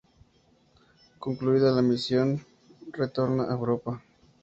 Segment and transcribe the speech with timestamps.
[1.19, 2.43] Concluida la misión
[2.91, 4.01] retorna a Europa.